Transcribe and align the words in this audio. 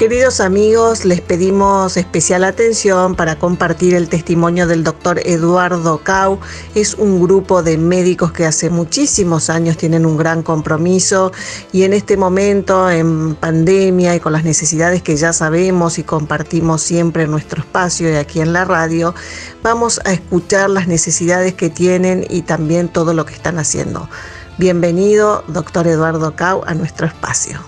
Queridos 0.00 0.40
amigos, 0.40 1.04
les 1.04 1.20
pedimos 1.20 1.98
especial 1.98 2.44
atención 2.44 3.14
para 3.14 3.38
compartir 3.38 3.94
el 3.94 4.08
testimonio 4.08 4.66
del 4.66 4.82
doctor 4.82 5.20
Eduardo 5.26 6.00
Cau. 6.02 6.40
Es 6.74 6.94
un 6.94 7.20
grupo 7.20 7.62
de 7.62 7.76
médicos 7.76 8.32
que 8.32 8.46
hace 8.46 8.70
muchísimos 8.70 9.50
años 9.50 9.76
tienen 9.76 10.06
un 10.06 10.16
gran 10.16 10.42
compromiso 10.42 11.32
y 11.70 11.82
en 11.82 11.92
este 11.92 12.16
momento, 12.16 12.88
en 12.88 13.34
pandemia 13.34 14.16
y 14.16 14.20
con 14.20 14.32
las 14.32 14.42
necesidades 14.42 15.02
que 15.02 15.18
ya 15.18 15.34
sabemos 15.34 15.98
y 15.98 16.02
compartimos 16.02 16.80
siempre 16.80 17.24
en 17.24 17.30
nuestro 17.30 17.60
espacio 17.60 18.10
y 18.10 18.16
aquí 18.16 18.40
en 18.40 18.54
la 18.54 18.64
radio, 18.64 19.14
vamos 19.62 20.00
a 20.06 20.14
escuchar 20.14 20.70
las 20.70 20.88
necesidades 20.88 21.52
que 21.52 21.68
tienen 21.68 22.24
y 22.30 22.40
también 22.40 22.88
todo 22.88 23.12
lo 23.12 23.26
que 23.26 23.34
están 23.34 23.58
haciendo. 23.58 24.08
Bienvenido, 24.56 25.44
doctor 25.48 25.86
Eduardo 25.86 26.34
Cau, 26.36 26.62
a 26.66 26.72
nuestro 26.72 27.06
espacio. 27.06 27.60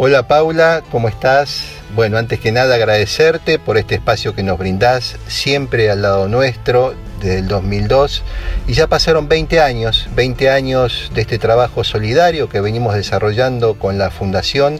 Hola 0.00 0.28
Paula, 0.28 0.84
¿cómo 0.92 1.08
estás? 1.08 1.64
Bueno, 1.96 2.18
antes 2.18 2.38
que 2.38 2.52
nada 2.52 2.76
agradecerte 2.76 3.58
por 3.58 3.76
este 3.78 3.96
espacio 3.96 4.32
que 4.32 4.44
nos 4.44 4.56
brindás, 4.56 5.16
siempre 5.26 5.90
al 5.90 6.02
lado 6.02 6.28
nuestro, 6.28 6.94
desde 7.20 7.40
el 7.40 7.48
2002. 7.48 8.22
Y 8.68 8.74
ya 8.74 8.86
pasaron 8.86 9.28
20 9.28 9.60
años, 9.60 10.08
20 10.14 10.50
años 10.50 11.10
de 11.16 11.22
este 11.22 11.40
trabajo 11.40 11.82
solidario 11.82 12.48
que 12.48 12.60
venimos 12.60 12.94
desarrollando 12.94 13.74
con 13.74 13.98
la 13.98 14.12
Fundación. 14.12 14.78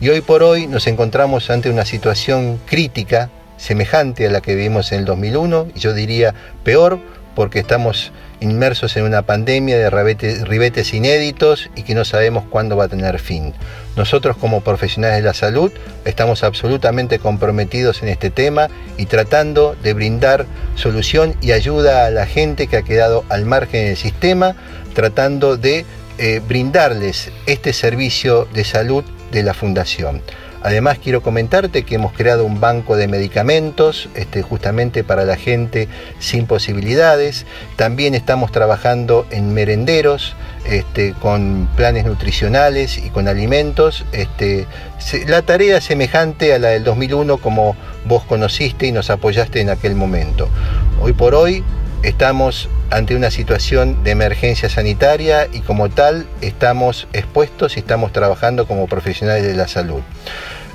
Y 0.00 0.08
hoy 0.08 0.20
por 0.20 0.42
hoy 0.42 0.66
nos 0.66 0.88
encontramos 0.88 1.48
ante 1.48 1.70
una 1.70 1.84
situación 1.84 2.58
crítica, 2.66 3.30
semejante 3.58 4.26
a 4.26 4.32
la 4.32 4.40
que 4.40 4.56
vivimos 4.56 4.90
en 4.90 4.98
el 4.98 5.04
2001, 5.04 5.68
y 5.76 5.78
yo 5.78 5.94
diría 5.94 6.34
peor, 6.64 6.98
porque 7.36 7.60
estamos 7.60 8.10
inmersos 8.40 8.96
en 8.96 9.04
una 9.04 9.22
pandemia 9.22 9.78
de 9.78 9.90
ribetes 9.90 10.92
inéditos 10.92 11.70
y 11.76 11.82
que 11.82 11.94
no 11.94 12.04
sabemos 12.04 12.44
cuándo 12.50 12.76
va 12.76 12.84
a 12.84 12.88
tener 12.88 13.18
fin. 13.20 13.52
Nosotros 13.94 14.36
como 14.36 14.62
profesionales 14.62 15.18
de 15.18 15.22
la 15.22 15.34
salud 15.34 15.70
estamos 16.04 16.42
absolutamente 16.42 17.18
comprometidos 17.18 18.02
en 18.02 18.08
este 18.08 18.30
tema 18.30 18.68
y 18.96 19.06
tratando 19.06 19.76
de 19.82 19.94
brindar 19.94 20.46
solución 20.74 21.36
y 21.40 21.52
ayuda 21.52 22.06
a 22.06 22.10
la 22.10 22.26
gente 22.26 22.66
que 22.66 22.78
ha 22.78 22.82
quedado 22.82 23.24
al 23.28 23.44
margen 23.44 23.86
del 23.86 23.96
sistema, 23.96 24.56
tratando 24.94 25.56
de 25.56 25.84
eh, 26.18 26.40
brindarles 26.48 27.30
este 27.44 27.74
servicio 27.74 28.48
de 28.54 28.64
salud 28.64 29.04
de 29.32 29.42
la 29.42 29.54
Fundación. 29.54 30.22
Además 30.62 30.98
quiero 31.00 31.22
comentarte 31.22 31.84
que 31.84 31.94
hemos 31.94 32.12
creado 32.12 32.44
un 32.44 32.60
banco 32.60 32.96
de 32.96 33.06
medicamentos 33.06 34.08
este, 34.16 34.42
justamente 34.42 35.04
para 35.04 35.24
la 35.24 35.36
gente 35.36 35.86
sin 36.18 36.46
posibilidades. 36.46 37.46
También 37.76 38.16
estamos 38.16 38.50
trabajando 38.50 39.26
en 39.30 39.54
merenderos 39.54 40.34
este, 40.64 41.12
con 41.12 41.68
planes 41.76 42.04
nutricionales 42.04 42.98
y 42.98 43.10
con 43.10 43.28
alimentos. 43.28 44.04
Este, 44.10 44.66
la 45.28 45.42
tarea 45.42 45.76
es 45.76 45.84
semejante 45.84 46.52
a 46.52 46.58
la 46.58 46.70
del 46.70 46.82
2001 46.82 47.36
como 47.36 47.76
vos 48.04 48.24
conociste 48.24 48.86
y 48.86 48.92
nos 48.92 49.08
apoyaste 49.10 49.60
en 49.60 49.70
aquel 49.70 49.94
momento. 49.94 50.48
Hoy 51.00 51.12
por 51.12 51.36
hoy 51.36 51.62
estamos 52.02 52.68
ante 52.90 53.16
una 53.16 53.30
situación 53.30 54.04
de 54.04 54.12
emergencia 54.12 54.68
sanitaria 54.68 55.48
y 55.52 55.60
como 55.60 55.88
tal 55.88 56.26
estamos 56.40 57.08
expuestos 57.12 57.76
y 57.76 57.80
estamos 57.80 58.12
trabajando 58.12 58.66
como 58.66 58.86
profesionales 58.86 59.44
de 59.44 59.54
la 59.54 59.68
salud. 59.68 60.02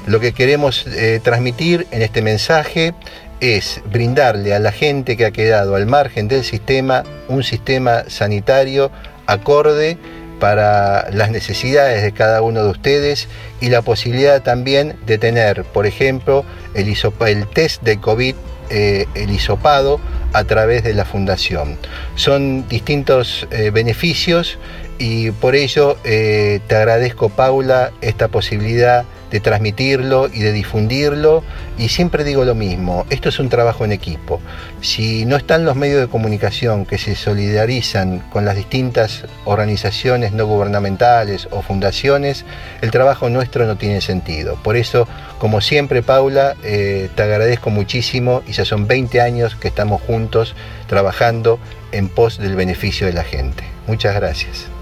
Lo 0.07 0.19
que 0.19 0.33
queremos 0.33 0.85
eh, 0.87 1.19
transmitir 1.23 1.87
en 1.91 2.01
este 2.01 2.21
mensaje 2.21 2.93
es 3.39 3.81
brindarle 3.91 4.53
a 4.53 4.59
la 4.59 4.71
gente 4.71 5.17
que 5.17 5.25
ha 5.25 5.31
quedado 5.31 5.75
al 5.75 5.85
margen 5.85 6.27
del 6.27 6.43
sistema 6.43 7.03
un 7.27 7.43
sistema 7.43 8.03
sanitario 8.07 8.91
acorde 9.25 9.97
para 10.39 11.09
las 11.11 11.29
necesidades 11.29 12.01
de 12.01 12.11
cada 12.13 12.41
uno 12.41 12.63
de 12.63 12.69
ustedes 12.69 13.27
y 13.61 13.69
la 13.69 13.83
posibilidad 13.83 14.41
también 14.41 14.95
de 15.05 15.19
tener, 15.19 15.63
por 15.65 15.85
ejemplo, 15.85 16.43
el, 16.73 17.47
test 17.53 17.83
de 17.83 17.99
COVID, 17.99 18.35
eh, 18.71 19.05
el 19.13 19.29
hisopado, 19.29 19.99
a 20.33 20.43
través 20.43 20.83
de 20.83 20.93
la 20.93 21.05
fundación. 21.05 21.77
Son 22.15 22.67
distintos 22.67 23.47
eh, 23.51 23.71
beneficios 23.71 24.57
y 24.97 25.31
por 25.31 25.55
ello 25.55 25.97
te 26.03 26.61
agradezco, 26.69 27.29
Paula, 27.29 27.91
esta 28.01 28.27
posibilidad 28.27 29.05
de 29.31 29.39
transmitirlo 29.39 30.29
y 30.31 30.39
de 30.41 30.51
difundirlo. 30.51 31.43
Y 31.77 31.89
siempre 31.89 32.23
digo 32.23 32.45
lo 32.45 32.53
mismo, 32.53 33.05
esto 33.09 33.29
es 33.29 33.39
un 33.39 33.49
trabajo 33.49 33.85
en 33.85 33.91
equipo. 33.91 34.39
Si 34.81 35.25
no 35.25 35.37
están 35.37 35.65
los 35.65 35.75
medios 35.75 36.01
de 36.01 36.07
comunicación 36.07 36.85
que 36.85 36.97
se 36.97 37.15
solidarizan 37.15 38.19
con 38.31 38.45
las 38.45 38.55
distintas 38.55 39.23
organizaciones 39.45 40.33
no 40.33 40.45
gubernamentales 40.45 41.47
o 41.51 41.61
fundaciones, 41.61 42.45
el 42.81 42.91
trabajo 42.91 43.29
nuestro 43.29 43.65
no 43.65 43.77
tiene 43.77 44.01
sentido. 44.01 44.55
Por 44.63 44.75
eso, 44.75 45.07
como 45.39 45.61
siempre, 45.61 46.03
Paula, 46.03 46.55
eh, 46.63 47.09
te 47.15 47.23
agradezco 47.23 47.69
muchísimo 47.69 48.43
y 48.47 48.51
ya 48.51 48.65
son 48.65 48.87
20 48.87 49.21
años 49.21 49.55
que 49.55 49.69
estamos 49.69 50.01
juntos 50.01 50.55
trabajando 50.87 51.59
en 51.91 52.09
pos 52.09 52.37
del 52.37 52.55
beneficio 52.55 53.07
de 53.07 53.13
la 53.13 53.23
gente. 53.23 53.63
Muchas 53.87 54.13
gracias. 54.15 54.80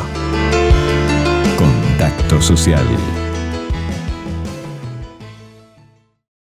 Contacto 1.57 2.41
social 2.41 2.85